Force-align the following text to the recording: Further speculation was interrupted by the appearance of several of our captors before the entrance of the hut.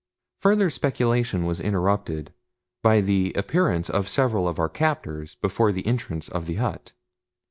Further 0.39 0.71
speculation 0.71 1.45
was 1.45 1.61
interrupted 1.61 2.33
by 2.81 3.01
the 3.01 3.31
appearance 3.35 3.87
of 3.87 4.09
several 4.09 4.47
of 4.47 4.57
our 4.57 4.67
captors 4.67 5.35
before 5.35 5.71
the 5.71 5.85
entrance 5.85 6.27
of 6.27 6.47
the 6.47 6.55
hut. 6.55 6.93